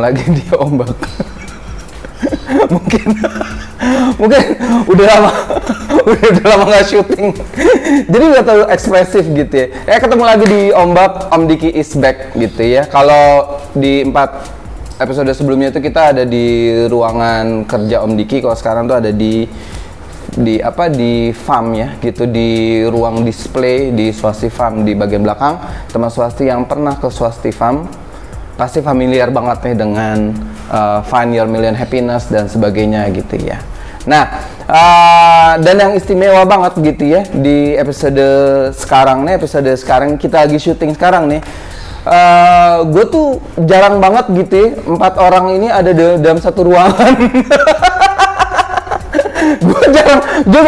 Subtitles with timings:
[0.00, 0.96] lagi di ombak.
[2.74, 3.08] mungkin
[4.20, 4.42] mungkin
[4.84, 5.30] udah lama
[6.10, 7.28] udah, lama nggak syuting.
[8.08, 9.66] Jadi nggak terlalu ekspresif gitu ya.
[9.86, 12.88] Ya ketemu lagi di ombak Om Diki is back gitu ya.
[12.88, 14.48] Kalau di empat
[15.00, 18.40] episode sebelumnya itu kita ada di ruangan kerja Om Diki.
[18.44, 19.44] Kalau sekarang tuh ada di
[20.30, 22.24] di apa di farm ya gitu.
[22.28, 25.60] Di ruang display di Swasti Farm di bagian belakang.
[25.90, 27.84] Teman Swasti yang pernah ke Swasti Farm
[28.60, 30.36] pasti familiar banget nih dengan
[30.68, 33.56] uh, Find Your Million Happiness dan sebagainya gitu ya.
[34.04, 34.28] Nah,
[34.68, 38.20] uh, dan yang istimewa banget gitu ya di episode
[38.76, 41.40] sekarang nih, episode sekarang kita lagi syuting sekarang nih.
[42.00, 47.16] Uh, gue tuh jarang banget gitu ya, empat orang ini ada dalam satu ruangan.
[49.92, 50.20] jarang.
[50.46, 50.60] Gue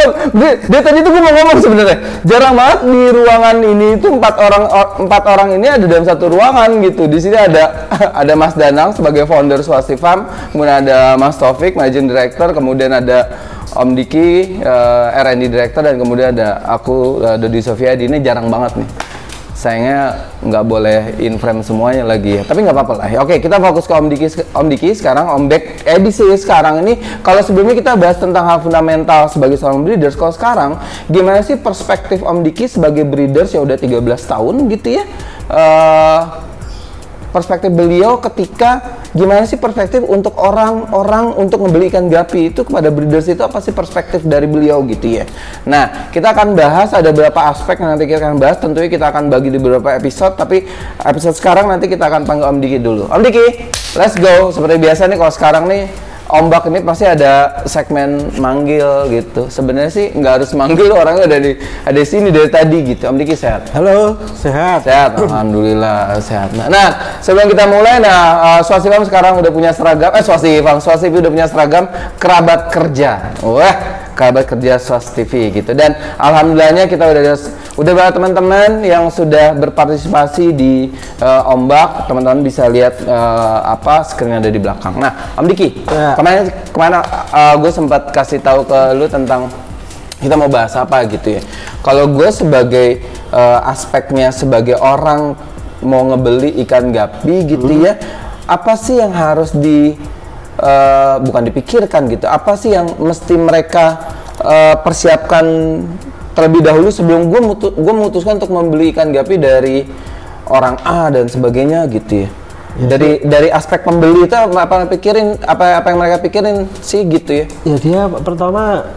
[0.68, 1.98] dia, tadi tuh gue mau ngomong sebenarnya.
[2.26, 4.64] Jarang banget di ruangan ini itu empat orang
[5.06, 7.08] empat orang ini ada dalam satu ruangan gitu.
[7.08, 7.88] Di sini ada
[8.20, 13.30] ada Mas Danang sebagai founder Swasti Farm kemudian ada Mas Taufik managing director kemudian ada
[13.72, 18.52] Om Diki uh, eh, R&D director dan kemudian ada aku uh, Dodi Sofiadi ini jarang
[18.52, 18.88] banget nih
[19.52, 22.40] sayangnya nggak boleh in frame semuanya lagi.
[22.40, 23.06] Ya tapi nggak apa-apa lah.
[23.24, 24.90] Oke kita fokus ke Om Diki Om Diki.
[24.96, 29.82] Sekarang Om Beck edisi sekarang ini kalau sebelumnya kita bahas tentang hal fundamental sebagai seorang
[29.82, 30.70] breeders kalau sekarang
[31.08, 35.04] gimana sih perspektif Om Diki sebagai breeders ya udah 13 tahun gitu ya?
[35.50, 36.51] Uh,
[37.32, 43.26] perspektif beliau ketika gimana sih perspektif untuk orang-orang untuk membeli ikan gapi itu kepada breeders
[43.32, 45.24] itu apa sih perspektif dari beliau gitu ya.
[45.64, 48.60] Nah, kita akan bahas ada beberapa aspek yang nanti kita akan bahas.
[48.60, 50.68] Tentunya kita akan bagi di beberapa episode, tapi
[51.00, 53.08] episode sekarang nanti kita akan panggil Om Diki dulu.
[53.08, 53.46] Om Diki,
[53.96, 54.52] let's go.
[54.52, 59.52] Seperti biasa nih kalau sekarang nih ombak ini pasti ada segmen manggil gitu.
[59.52, 63.12] Sebenarnya sih nggak harus manggil orangnya ada di ada di sini dari tadi gitu.
[63.12, 63.68] Om Diki sehat.
[63.76, 64.88] Halo, sehat.
[64.88, 66.56] Sehat, alhamdulillah sehat.
[66.56, 66.88] Nah, nah
[67.20, 70.10] sebelum kita mulai, nah uh, sekarang udah punya seragam.
[70.16, 71.84] Eh Swasti Farm, Swasti udah punya seragam
[72.16, 73.36] kerabat kerja.
[73.44, 77.22] Wah, kerabat kerja Sos TV gitu dan alhamdulillahnya kita udah
[77.72, 80.92] udah banyak teman-teman yang sudah berpartisipasi di
[81.24, 86.12] uh, ombak teman-teman bisa lihat uh, apa screen ada di belakang nah Om Diki ya.
[86.12, 87.00] kemarin ke mana
[87.32, 89.48] uh, gue sempat kasih tahu ke lu tentang
[90.20, 91.42] kita mau bahas apa gitu ya
[91.80, 93.00] kalau gue sebagai
[93.32, 95.32] uh, aspeknya sebagai orang
[95.80, 97.82] mau ngebeli ikan gapi gitu hmm.
[97.82, 97.94] ya
[98.46, 99.96] apa sih yang harus di
[100.58, 102.26] uh, bukan dipikirkan gitu.
[102.28, 104.12] Apa sih yang mesti mereka
[104.42, 105.44] uh, persiapkan
[106.32, 109.76] terlebih dahulu sebelum gue mutu gue memutuskan untuk membeli ikan gapi dari
[110.48, 112.28] orang A dan sebagainya gitu ya.
[112.80, 113.28] ya dari sih.
[113.28, 117.46] dari aspek pembeli itu apa, apa pikirin apa apa yang mereka pikirin sih gitu ya?
[117.68, 118.88] Ya dia pertama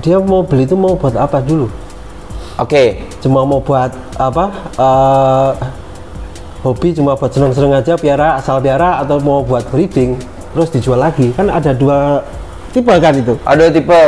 [0.00, 1.68] dia mau beli itu mau buat apa dulu?
[2.60, 2.68] Oke.
[2.68, 2.88] Okay.
[3.20, 4.44] Cuma mau buat apa?
[4.80, 5.52] Uh,
[6.60, 10.20] hobi cuma buat seneng-seneng aja piara asal piara atau mau buat breeding
[10.52, 12.20] terus dijual lagi kan ada dua
[12.74, 14.00] tipe kan itu ada tipe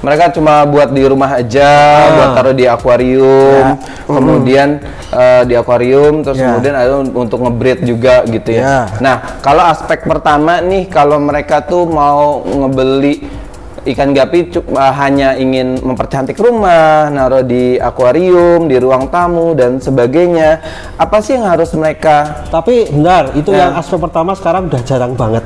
[0.00, 2.12] mereka cuma buat di rumah aja ah.
[2.16, 3.76] buat taruh di akuarium ya.
[4.08, 4.68] kemudian
[5.12, 6.56] uh, di akuarium terus ya.
[6.56, 8.60] kemudian ada untuk ngebreed juga gitu ya.
[8.60, 13.40] ya nah kalau aspek pertama nih kalau mereka tuh mau ngebeli
[13.80, 20.60] ikan gapi uh, hanya ingin mempercantik rumah, naruh di akuarium, di ruang tamu dan sebagainya.
[21.00, 22.44] Apa sih yang harus mereka?
[22.52, 23.72] Tapi benar, itu ya.
[23.72, 25.44] yang aspek pertama sekarang udah jarang banget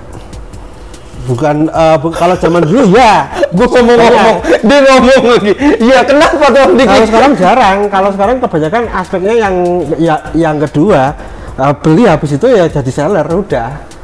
[1.24, 6.44] bukan uh, bu kalau zaman dulu ya gue ngomong ngomong dia ngomong lagi iya kenapa
[6.52, 9.54] tuh kalau sekarang jarang kalau sekarang kebanyakan aspeknya yang
[9.96, 11.16] ya yang kedua
[11.56, 13.94] uh, beli habis itu ya jadi seller udah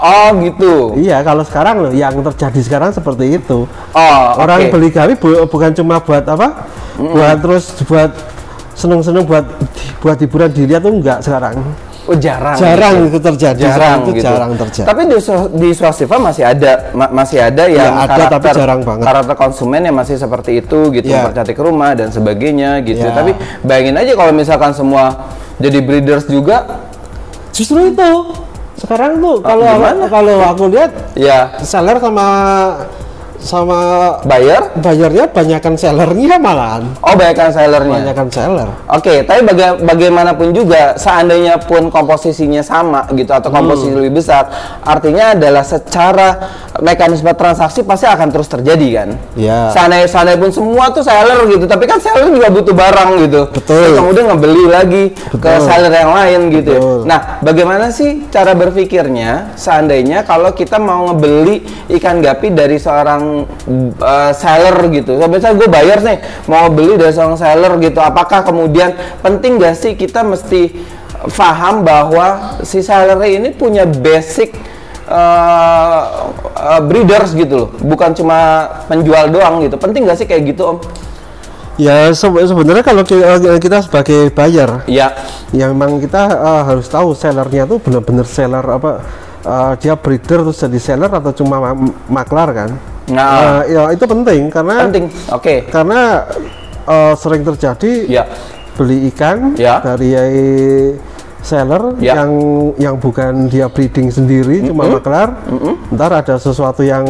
[0.00, 0.96] Oh gitu.
[0.96, 3.68] Iya, kalau sekarang loh yang terjadi sekarang seperti itu.
[3.92, 4.72] Oh, orang okay.
[4.72, 6.64] beli gawi bu bukan cuma buat apa?
[6.96, 8.10] Mm Buat terus buat
[8.72, 9.44] seneng-seneng buat
[10.00, 11.60] buat hiburan dilihat tuh enggak sekarang.
[12.10, 12.58] Oh jarang.
[12.58, 13.06] Jarang gitu.
[13.06, 13.60] itu terjadi.
[13.70, 14.26] Jarang itu gitu.
[14.26, 14.86] jarang terjadi.
[14.90, 15.16] Tapi di
[15.62, 19.04] di Swastiva masih ada ma masih ada yang ya, ada karakter, tapi jarang banget.
[19.06, 21.22] Karakter konsumen yang masih seperti itu gitu, ya.
[21.22, 23.06] mempercantik rumah dan sebagainya gitu.
[23.06, 23.14] Ya.
[23.14, 25.30] Tapi bayangin aja kalau misalkan semua
[25.62, 26.82] jadi breeders juga
[27.54, 28.10] justru itu.
[28.74, 29.70] Sekarang tuh kalau
[30.10, 32.26] kalau aku lihat ya seller sama
[33.42, 33.78] sama
[34.24, 34.72] buyer?
[34.80, 36.84] bayarnya banyakkan sellernya malahan.
[37.02, 37.98] Oh banyakkan sellernya?
[38.06, 38.68] Banyakkan seller.
[38.88, 43.98] Oke okay, tapi baga bagaimanapun juga seandainya pun komposisinya sama gitu atau komposisi hmm.
[44.00, 44.46] lebih besar
[44.84, 46.28] artinya adalah secara
[46.80, 51.64] mekanisme transaksi pasti akan terus terjadi kan ya seandainya seandainya pun semua tuh seller gitu
[51.64, 55.40] tapi kan seller juga butuh barang gitu betul Terus kemudian ngebeli lagi betul.
[55.40, 56.80] ke seller yang lain gitu ya.
[56.80, 57.00] betul.
[57.06, 61.62] nah bagaimana sih cara berpikirnya seandainya kalau kita mau ngebeli
[62.00, 63.44] ikan gapi dari seorang
[64.00, 65.18] uh, seller gitu.
[65.20, 68.00] So, misalnya gue bayar nih mau beli dari seorang seller gitu.
[68.00, 70.72] Apakah kemudian penting gak sih kita mesti
[71.36, 74.56] paham bahwa si seller ini punya basic
[75.10, 79.76] uh, uh, breeders gitu loh, bukan cuma penjual doang gitu.
[79.76, 80.78] Penting nggak sih kayak gitu om?
[81.80, 83.00] Ya se sebenarnya kalau
[83.56, 85.16] kita sebagai buyer, ya,
[85.56, 89.00] yang memang kita uh, harus tahu sellernya tuh benar-benar seller apa
[89.48, 91.72] uh, dia breeder terus jadi seller atau cuma ma
[92.12, 92.70] maklar kan?
[93.08, 95.40] Nah, uh, ya itu penting karena penting, oke.
[95.40, 95.58] Okay.
[95.72, 96.28] Karena
[96.84, 98.24] uh, sering terjadi ya.
[98.76, 99.80] beli ikan ya.
[99.80, 100.12] dari
[101.40, 102.20] seller ya.
[102.20, 102.30] yang
[102.76, 104.70] yang bukan dia breeding sendiri mm -hmm.
[104.72, 105.74] cuma maklar, mm -hmm.
[105.96, 107.04] ntar ada sesuatu yang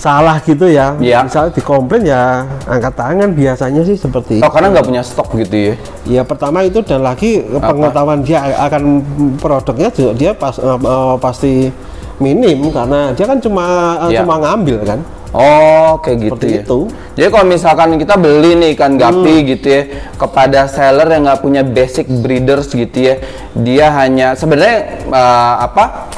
[0.00, 1.20] salah gitu ya, ya.
[1.20, 4.52] misalnya dikomplain ya angkat tangan biasanya sih seperti oh, itu.
[4.56, 5.74] karena nggak punya stok gitu ya?
[6.08, 7.76] Ya pertama itu dan lagi Apa?
[7.76, 9.04] pengetahuan dia akan
[9.36, 11.68] produknya juga dia pas, uh, uh, pasti
[12.16, 13.64] minim karena dia kan cuma
[14.00, 15.00] uh, cuma ngambil kan.
[15.30, 16.62] Oh, kayak gitu Seperti ya.
[16.66, 16.80] Itu.
[17.14, 19.46] Jadi kalau misalkan kita beli nih ikan gapi hmm.
[19.54, 19.82] gitu ya
[20.18, 23.14] kepada seller yang nggak punya basic breeders gitu ya,
[23.54, 26.10] dia hanya sebenarnya uh, apa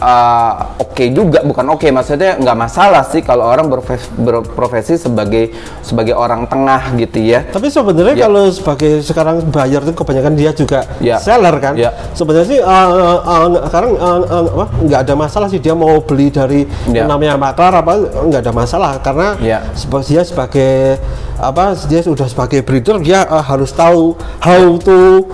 [0.00, 4.94] uh, oke okay juga bukan oke okay, maksudnya nggak masalah sih kalau orang berprofesi, berprofesi
[5.00, 8.24] sebagai sebagai orang tengah gitu ya tapi sebenarnya ya.
[8.28, 11.16] kalau sebagai sekarang bayar itu kebanyakan dia juga ya.
[11.20, 11.92] seller kan ya.
[12.12, 14.20] sebenarnya sih uh, uh, uh, sekarang uh,
[14.60, 17.08] uh, nggak ada masalah sih dia mau beli dari ya.
[17.08, 17.92] namanya maklar apa
[18.28, 19.64] nggak ada masalah karena ya.
[20.06, 21.00] dia sebagai
[21.36, 25.28] apa dia sudah sebagai breeder dia uh, harus tahu how to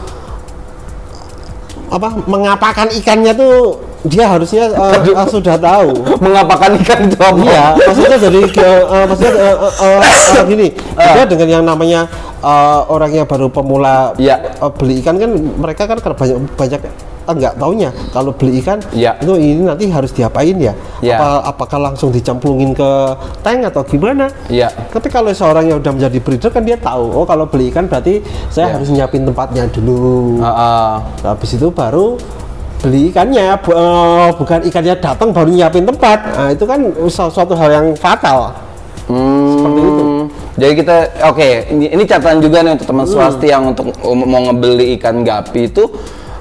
[1.92, 7.38] apa mengapakan ikannya tuh dia harusnya uh, uh, sudah tahu mengapakan ikan itu apa?
[7.38, 10.68] Iya, maksudnya dari uh, maksudnya uh, uh, uh, gini,
[10.98, 11.14] uh.
[11.14, 12.10] dia dengan yang namanya
[12.42, 14.42] uh, orang yang baru pemula ya.
[14.58, 16.80] uh, beli ikan kan mereka kan banyak banyak
[17.22, 19.14] enggak taunya kalau beli ikan ya.
[19.22, 20.74] itu ini nanti harus diapain ya?
[20.98, 21.22] ya.
[21.22, 22.90] Apa, apakah langsung dicemplungin ke
[23.46, 24.26] tank atau gimana?
[24.50, 24.74] Ya.
[24.90, 28.18] Tapi kalau seorang yang udah menjadi breeder kan dia tahu, oh kalau beli ikan berarti
[28.50, 28.82] saya ya.
[28.82, 30.42] harus nyiapin tempatnya dulu.
[30.42, 30.90] Uh, uh.
[31.22, 32.18] Habis itu baru
[32.82, 36.18] beli ikannya bu, uh, bukan ikannya datang baru nyiapin tempat.
[36.34, 38.50] Nah, itu kan suatu hal yang fatal.
[39.06, 40.04] Hmm, seperti itu.
[40.52, 40.96] Jadi kita
[41.26, 43.14] oke okay, ini, ini catatan juga nih untuk teman hmm.
[43.14, 45.86] swasti yang untuk mau ngebeli ikan gapi itu.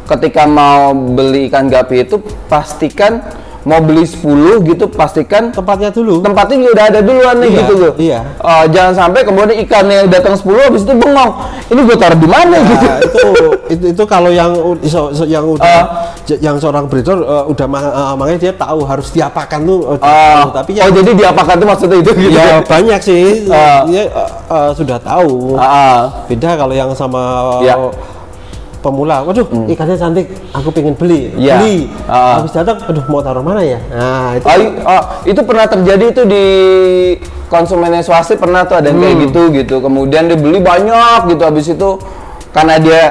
[0.09, 3.21] Ketika mau beli ikan gapi itu pastikan
[3.61, 6.25] mau beli 10 gitu pastikan tempatnya dulu.
[6.25, 8.19] tempatnya juga udah ada duluan nih iya, gitu loh iya.
[8.41, 11.31] Uh, jangan sampai kemudian ikannya datang 10 habis itu bengong.
[11.71, 12.87] Ini gue taruh di mana nah, gitu?
[13.05, 13.29] itu
[13.71, 14.51] itu, itu kalau yang
[15.29, 15.77] yang udah
[16.27, 20.51] uh, yang seorang breeder uh, udah uh, makanya dia tahu harus diapakan tuh uh, uh,
[20.51, 22.35] tapi ya, oh jadi diapakan tuh maksudnya itu gitu?
[22.35, 23.45] Ya banyak sih.
[23.47, 25.55] Uh, dia uh, uh, sudah tahu.
[25.55, 25.99] Uh, uh.
[26.27, 27.21] beda kalau yang sama
[27.61, 27.77] yeah
[28.81, 29.69] pemula, waduh hmm.
[29.71, 31.61] ikannya cantik, aku pengen beli, ya.
[31.61, 31.87] beli.
[32.09, 32.41] Uh.
[32.41, 33.79] Habis datang, aduh mau taruh mana ya?
[33.93, 34.45] Nah itu.
[34.49, 34.57] Oh,
[34.89, 36.45] oh, itu pernah terjadi itu di
[37.47, 39.05] konsumennya swasti pernah tuh ada yang hmm.
[39.05, 39.75] kayak gitu gitu.
[39.85, 41.89] Kemudian dia beli banyak gitu, habis itu
[42.51, 43.01] karena dia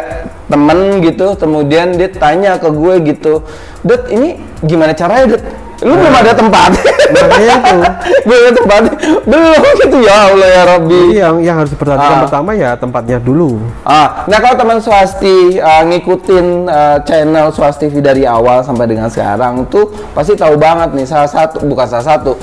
[0.50, 3.46] temen gitu, kemudian dia tanya ke gue gitu,
[3.86, 4.36] Dut ini
[4.66, 5.42] gimana caranya Dut?
[5.80, 6.70] Lu belum ada tempat.
[7.10, 7.78] Makanya itu.
[8.28, 8.80] belum ada tempat.
[9.24, 11.00] Belum gitu ya Allah ya Robbi.
[11.00, 12.22] Jadi yang yang harus diperhatikan ah.
[12.28, 13.60] pertama ya tempatnya dulu.
[13.84, 19.64] Ah, nah kalau teman swasti uh, ngikutin uh, channel swasti dari awal sampai dengan sekarang
[19.72, 22.36] tuh pasti tahu banget nih salah satu bukan salah satu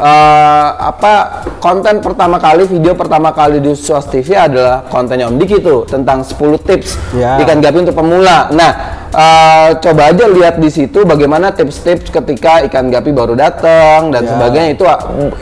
[0.00, 5.60] uh, apa konten pertama kali video pertama kali di Suas TV adalah kontennya Om Diki
[5.60, 7.36] tuh tentang 10 tips yeah.
[7.44, 8.48] ikan gapi untuk pemula.
[8.50, 8.72] Nah,
[9.12, 14.30] uh, coba aja lihat di situ bagaimana tips-tips ketika ikan gapi baru datang dan yeah.
[14.34, 14.84] sebagainya itu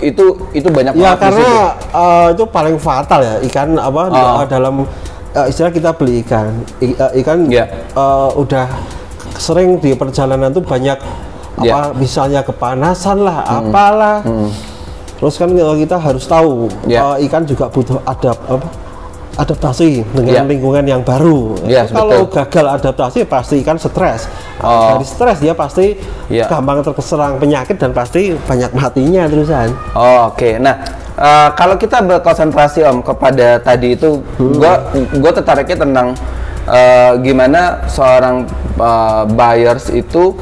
[0.02, 1.48] itu itu banyak ya karena
[1.94, 4.44] uh, itu paling fatal ya ikan apa uh.
[4.44, 4.84] dalam
[5.32, 7.68] uh, istilah kita beli ikan I, uh, ikan yeah.
[7.94, 8.66] uh, udah
[9.38, 10.98] sering di perjalanan tuh banyak
[11.58, 11.86] apa yeah.
[11.94, 13.58] misalnya kepanasan lah hmm.
[13.58, 14.50] apalah hmm.
[15.18, 17.14] terus kan kita harus tahu yeah.
[17.14, 18.68] uh, ikan juga butuh adap apa
[19.38, 20.50] adaptasi dengan yeah.
[20.50, 21.54] lingkungan yang baru.
[21.62, 22.42] Yeah, kalau betul.
[22.42, 24.26] gagal adaptasi pasti ikan stres.
[24.58, 24.98] Oh.
[24.98, 25.94] Dari stres dia pasti
[26.26, 26.50] yeah.
[26.50, 29.70] gampang terserang penyakit dan pasti banyak matinya terusan.
[29.94, 30.52] Oh, Oke, okay.
[30.58, 30.82] nah
[31.14, 34.58] uh, kalau kita berkonsentrasi om kepada tadi itu, hmm.
[34.58, 34.90] gua
[35.22, 36.18] gua tertariknya tentang
[36.66, 38.42] uh, gimana seorang
[38.74, 40.34] uh, buyers itu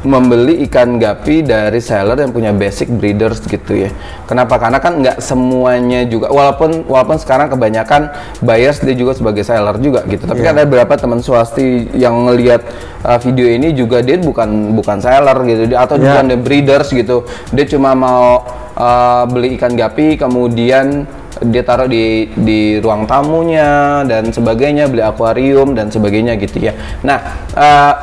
[0.00, 3.92] membeli ikan gapi dari seller yang punya basic breeders gitu ya.
[4.24, 4.56] Kenapa?
[4.56, 8.08] Karena kan nggak semuanya juga, walaupun walaupun sekarang kebanyakan
[8.40, 10.24] buyers dia juga sebagai seller juga gitu.
[10.24, 10.46] Tapi yeah.
[10.48, 12.64] kan ada beberapa teman swasti yang ngelihat
[13.04, 16.16] uh, video ini juga dia bukan bukan seller gitu, atau yeah.
[16.16, 17.28] bukan breeders gitu.
[17.52, 18.40] Dia cuma mau
[18.80, 21.04] uh, beli ikan gapi, kemudian
[21.44, 26.72] dia taruh di di ruang tamunya dan sebagainya, beli akuarium dan sebagainya gitu ya.
[27.04, 27.20] Nah.
[27.52, 27.96] Uh,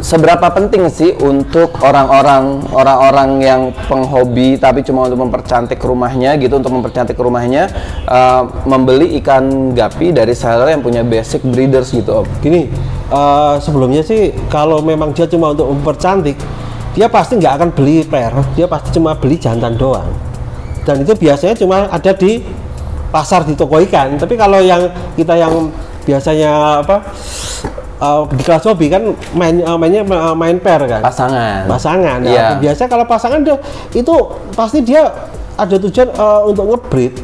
[0.00, 6.72] seberapa penting sih untuk orang-orang orang-orang yang penghobi tapi cuma untuk mempercantik rumahnya gitu untuk
[6.74, 7.70] mempercantik rumahnya
[8.08, 12.26] uh, membeli ikan gapi dari seller yang punya basic breeders gitu om?
[12.40, 12.68] Gini
[13.08, 16.36] uh, sebelumnya sih kalau memang dia cuma untuk mempercantik
[16.96, 20.08] dia pasti nggak akan beli pair dia pasti cuma beli jantan doang.
[20.86, 22.38] Dan itu biasanya cuma ada di
[23.10, 24.14] pasar di toko ikan.
[24.20, 24.86] Tapi kalau yang
[25.18, 25.70] kita yang
[26.06, 27.02] biasanya apa
[27.98, 31.00] uh, di kelas hobi kan main uh, mainnya uh, main pair kan?
[31.04, 31.64] Pasangan.
[31.68, 32.18] Pasangan.
[32.22, 32.46] Nah, Iya.
[32.60, 33.56] biasa kalau pasangan dia
[33.92, 34.14] itu
[34.52, 35.08] pasti dia
[35.56, 37.14] ada tujuan uh, untuk ngebreed.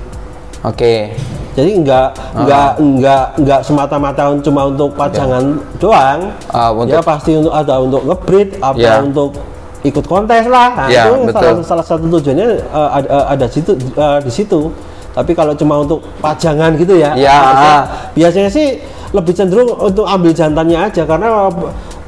[0.65, 1.13] Oke.
[1.53, 6.33] Jadi enggak enggak enggak enggak semata-mata cuma untuk pajangan doang.
[6.49, 9.05] Ah, untuk- ya pasti untuk ada untuk ngebreed apa Ya.
[9.05, 9.37] untuk
[9.85, 10.73] ikut kontes lah.
[10.73, 11.61] Nah, Ya, itu betul.
[11.61, 14.73] salah, salah satu tujuannya uh, ada, uh, ada situ uh, di situ.
[15.13, 17.13] Tapi kalau cuma untuk pajangan gitu ya.
[17.13, 17.83] Ya, biasanya, ah.
[18.17, 18.81] biasanya sih
[19.13, 21.49] lebih cenderung untuk ambil jantannya aja karena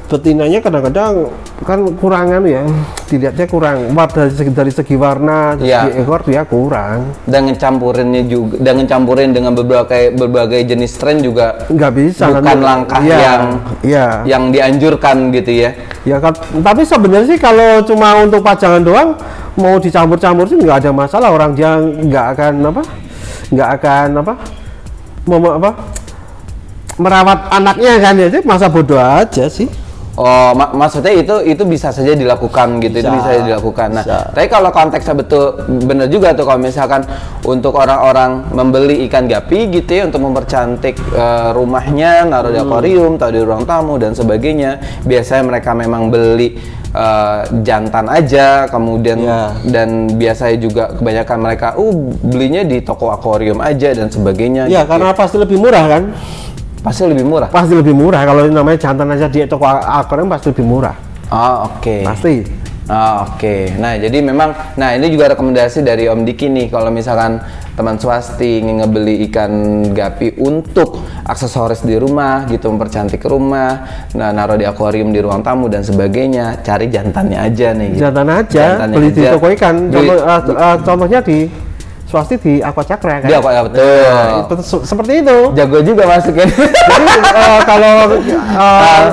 [0.05, 1.33] betinanya kadang-kadang
[1.65, 2.61] kan kurangan ya
[3.09, 3.89] dilihatnya kurang.
[3.89, 5.89] Dari segi, dari segi warna dari Ya.
[5.89, 7.09] segi ekor dia kurang.
[7.25, 12.65] Dan ngecampurinnya juga dan ngecampurin dengan berbagai berbagai jenis strain juga nggak bisa bukan nanti-
[12.65, 13.41] langkah Iya, yang
[13.81, 14.07] iya.
[14.29, 15.73] yang dianjurkan gitu ya.
[16.05, 16.37] Ya kan?
[16.53, 19.09] Tapi sebenarnya sih kalau cuma untuk pajangan doang
[19.57, 21.33] mau dicampur-campur sih nggak ada masalah.
[21.33, 22.81] Orang dia nggak akan apa?
[23.49, 24.33] Nggak akan apa?
[25.25, 25.69] Mau apa
[26.97, 29.67] merawat anaknya kan ya sih masa bodoh aja sih
[30.15, 33.99] Oh, mak- maksudnya itu itu bisa saja dilakukan gitu, itu Bisa, bisa dilakukan.
[33.99, 34.31] Nah, bisa.
[34.31, 37.03] tapi kalau konteksnya betul benar juga tuh kalau misalkan
[37.43, 42.55] untuk orang-orang membeli ikan gapi gitu ya untuk mempercantik eh, rumahnya, naruh Hmm.
[42.55, 44.79] di akuarium, taruh di ruang tamu dan sebagainya.
[45.03, 46.63] Biasanya mereka memang beli
[46.95, 49.51] eh, jantan aja, kemudian Ya.
[49.67, 51.91] dan biasanya juga kebanyakan mereka, uh
[52.23, 54.71] belinya di toko akuarium aja dan sebagainya.
[54.71, 56.03] ya gitu karena pasti lebih murah kan
[56.85, 57.49] pasti lebih murah.
[57.49, 62.05] pasti lebih murah kalau namanya jantan aja di toko akuarium pasti lebih murah Oh, oke.
[62.05, 62.45] pasti
[62.85, 67.41] Ah, Oke, nah jadi memang, nah ini juga rekomendasi dari Om Diki nih, kalau misalkan
[67.73, 69.49] teman swasti ingin ngebeli ikan
[69.89, 70.93] gapi untuk
[71.25, 76.61] aksesoris di rumah, gitu mempercantik rumah, nah naruh di akuarium di ruang tamu dan sebagainya,
[76.61, 77.89] cari jantannya aja nih.
[77.89, 78.05] Gitu.
[78.05, 79.31] jantan aja Jantannya beli di aja.
[79.33, 81.37] toko ikan Beli- Contoh, uh, uh, contohnya di
[82.05, 83.81] swasti di aqua cakra kan Di Aqua- ya, betul.
[83.81, 86.45] Nah, itu- se- seperti itu Jago juga masukin.
[86.47, 89.03] Jadi eh, kalau eh,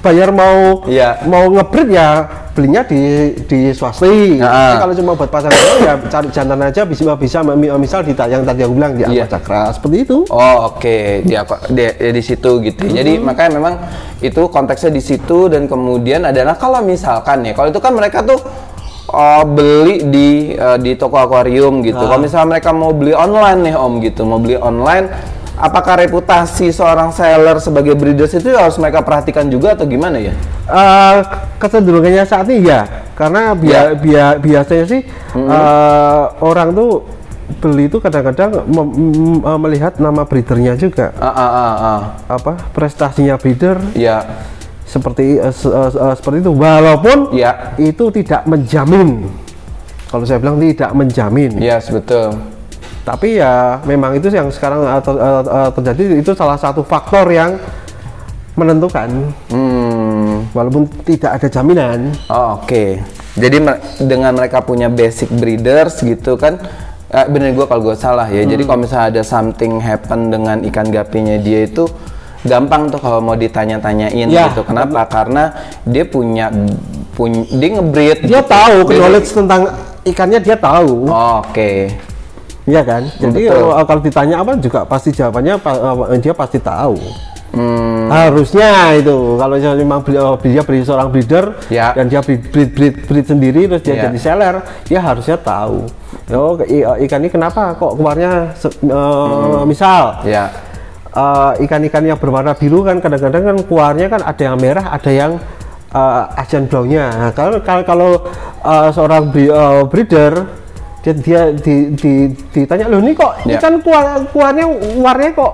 [0.00, 1.22] bayar mau Iya.
[1.26, 2.08] mau ngebreed ya
[2.54, 3.02] belinya di
[3.42, 4.38] di swasti.
[4.38, 4.74] Ah.
[4.74, 8.42] Tapi kalau cuma buat pasangan ya cari jantan aja bisa bisa mi- misal di yang
[8.42, 10.16] tadi aku bilang di aqua cakra seperti itu.
[10.28, 12.82] Oh oke di apa di, ya di situ gitu.
[12.84, 13.74] Jadi makanya memang
[14.18, 18.38] itu konteksnya di situ dan kemudian adalah kalau misalkan ya kalau itu kan mereka tuh
[19.08, 21.98] oh, beli di eh, di toko akuarium gitu.
[21.98, 25.08] Kalau misalnya mereka mau beli online nih om gitu, mau beli online,
[25.56, 30.32] apakah reputasi seorang seller sebagai breeders itu harus mereka perhatikan juga atau gimana ya?
[30.68, 31.16] Eh,
[31.58, 32.86] kecenderungannya saat ini ya
[33.18, 33.82] karena bia, Ya.
[33.92, 35.02] bia- biasanya sih
[35.34, 37.02] eh, orang tuh
[37.58, 42.00] beli itu kadang-kadang eh, melihat nama breedernya juga Ah ah ah ah.
[42.28, 44.22] apa prestasinya breeder Ya,
[44.88, 49.28] seperti se- eh, eh, seperti itu walaupun ya, itu tidak menjamin
[50.08, 52.40] kalau saya bilang tidak menjamin ya betul.
[53.04, 57.60] tapi ya memang itu yang sekarang eh, ter- eh, terjadi itu salah satu faktor yang
[58.56, 59.08] menentukan
[59.48, 60.50] Hmm.
[60.50, 62.98] walaupun tidak ada jaminan Oh, Oke,
[63.34, 66.58] jadi me- dengan mereka punya basic breeders gitu kan,
[67.06, 68.42] eh, bener gue kalau gue salah ya.
[68.42, 68.68] Jadi Hmm.
[68.68, 71.86] kalau misalnya ada something happen dengan ikan gapinya dia itu
[72.42, 74.62] gampang tuh kalau mau ditanya-tanyain Ya, gitu.
[74.62, 75.02] Kenapa?
[75.04, 75.50] Karena
[75.82, 76.50] dia punya
[77.12, 78.18] punya dia ngebreed.
[78.22, 78.46] dia gitu.
[78.46, 79.60] tahu Dia- knowledge tentang
[80.04, 81.90] ikannya dia tahu Oh, Oke,
[82.62, 83.72] Iya kan jadi betul.
[83.80, 86.94] kalau ditanya apa juga pasti jawabannya eh, dia pasti tahu
[87.48, 91.96] Hmm, harusnya itu kalau memang oh, dia beli seorang breeder Ya.
[91.96, 94.02] dan dia breed, breed, breed, breed sendiri terus dia Ya.
[94.04, 94.54] jadi seller
[94.84, 95.88] dia harusnya tahu
[96.28, 96.60] oh
[97.00, 100.52] ikan ini kenapa kok keluarnya se- eh, misal ya,
[101.10, 105.32] eh, ikan-ikan yang berwarna biru kan kadang-kadang kan keluarnya kan ada yang merah ada yang
[105.90, 108.10] eh, Asian brownnya nah, kalau kalau, kalau
[108.62, 110.32] eh, seorang bre- eh, breeder
[110.98, 112.12] dia, dia di, di,
[112.52, 113.56] ditanya loh ini kok Ya.
[113.56, 114.66] ikan keluar, keluarnya
[114.98, 115.52] warnanya kok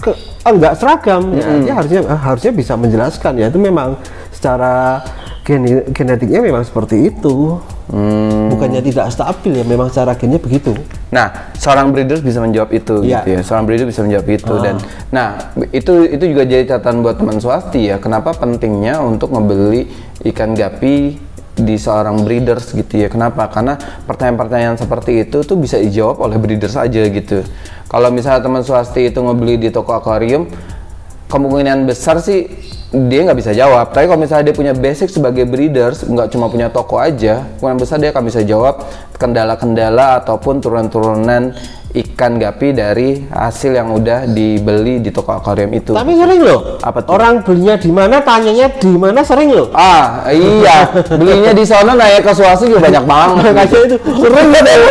[0.00, 0.10] ke,
[0.46, 1.34] enggak seragam?
[1.34, 3.40] Ya, dia harusnya harusnya bisa menjelaskan.
[3.40, 3.96] Ya itu memang
[4.30, 5.00] secara
[5.42, 7.58] gene- genetiknya memang seperti itu.
[7.84, 8.48] Hmm.
[8.48, 10.72] bukannya tidak stabil ya memang secara gennya begitu
[11.14, 13.22] Nah, seorang breeder bisa menjawab itu Iya.
[13.22, 13.40] gitu ya.
[13.46, 14.82] Seorang breeder bisa menjawab itu dan
[15.14, 18.02] nah, itu itu juga jadi catatan buat teman swasti ya.
[18.02, 19.86] Kenapa pentingnya untuk membeli
[20.26, 21.22] ikan gapi
[21.54, 23.06] di seorang breeders gitu ya.
[23.06, 23.46] Kenapa?
[23.46, 27.46] Karena pertanyaan-pertanyaan seperti itu tuh bisa dijawab oleh breeders aja gitu.
[27.86, 30.50] Kalau misalnya teman swasti itu ngebeli di toko akuarium,
[31.34, 32.46] kemungkinan besar sih
[32.94, 33.90] dia nggak bisa jawab.
[33.90, 37.96] Tapi kalau misalnya dia punya basic sebagai breeders, nggak cuma punya toko aja, kemungkinan besar
[37.98, 38.86] dia akan bisa jawab
[39.18, 41.58] kendala-kendala ataupun turunan-turunan
[41.94, 45.94] ikan gapi dari hasil yang udah dibeli di toko akuarium itu.
[45.94, 46.78] Tapi sering loh.
[46.82, 47.14] Apa tuh?
[47.18, 49.70] Orang belinya di mana, tanyanya di mana sering loh.
[49.74, 50.90] Ah, iya.
[51.06, 53.34] Belinya di sana naik ke swasta juga banyak banget.
[53.54, 54.90] Makanya itu Sering banget ya.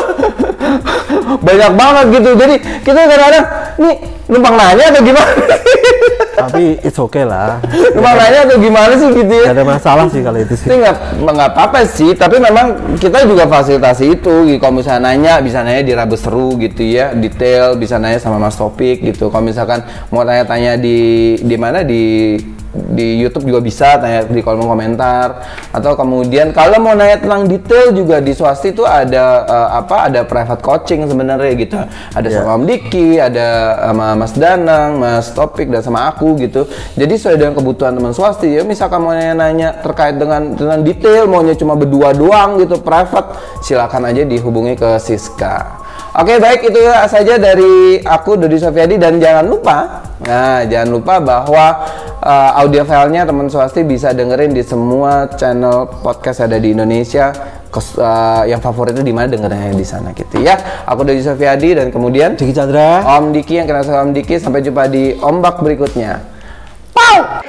[1.43, 2.29] banyak banget gitu.
[2.39, 2.55] Jadi
[2.87, 3.45] kita kadang-kadang
[3.79, 3.95] nih
[4.31, 5.31] numpang nanya atau gimana?
[6.33, 7.61] Tapi it's okay lah.
[7.93, 9.53] nanya atau gimana sih gitu ya?
[9.53, 10.67] Gak ada masalah sih kalau itu sih.
[10.67, 14.33] Nggak nggak apa-apa sih, tapi memang kita juga fasilitasi itu.
[14.49, 14.57] Gitu.
[14.57, 18.57] Kalau misalnya nanya, bisa nanya di Rabu Seru gitu ya, detail, bisa nanya sama Mas
[18.57, 19.29] Topik gitu.
[19.29, 22.35] Kalau misalkan mau tanya-tanya di di mana di
[22.73, 25.45] di YouTube juga bisa tanya di kolom komentar.
[25.69, 30.25] Atau kemudian kalau mau nanya tentang detail juga di swasti itu ada uh, apa ada
[30.25, 31.77] private coaching sebenarnya gitu.
[32.17, 32.41] Ada yeah.
[32.41, 36.65] sama Om Diki ada sama Mas Danang Mas Topik dan sama aku gitu.
[36.97, 38.49] Jadi sesuai dengan kebutuhan teman swasti.
[38.49, 44.09] Ya misalkan mau nanya-nanya terkait dengan dengan detail maunya cuma berdua doang gitu private silakan
[44.09, 45.85] aja dihubungi ke Siska.
[46.13, 46.77] Oke baik itu
[47.09, 48.97] saja dari aku Dodi Sofiadi.
[48.97, 49.77] Dan jangan lupa
[50.23, 51.65] nah jangan lupa bahwa
[52.23, 57.29] uh, audio filenya teman swasti bisa dengerin di semua channel podcast ada di Indonesia.
[57.73, 59.27] Kes, uh, yang favoritnya di mana?
[59.33, 60.55] Dengernya di sana gitu ya.
[60.87, 63.03] Aku Dodi Sofiadi dan kemudian Diki Chandra.
[63.03, 64.37] Om Diki yang kenal sama Om Diki.
[64.39, 66.21] Sampai jumpa di ombak berikutnya.
[66.93, 67.41] Pow!